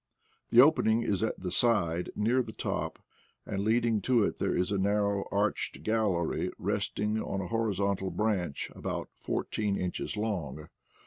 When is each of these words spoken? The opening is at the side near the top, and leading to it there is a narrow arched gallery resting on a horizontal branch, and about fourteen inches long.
The 0.49 0.59
opening 0.61 1.03
is 1.03 1.21
at 1.21 1.39
the 1.39 1.51
side 1.51 2.09
near 2.15 2.41
the 2.41 2.51
top, 2.53 2.97
and 3.45 3.63
leading 3.63 4.01
to 4.01 4.23
it 4.23 4.39
there 4.39 4.57
is 4.57 4.71
a 4.71 4.79
narrow 4.79 5.27
arched 5.31 5.83
gallery 5.83 6.49
resting 6.57 7.21
on 7.21 7.39
a 7.39 7.45
horizontal 7.49 8.09
branch, 8.09 8.69
and 8.71 8.79
about 8.79 9.09
fourteen 9.19 9.77
inches 9.77 10.17
long. 10.17 10.69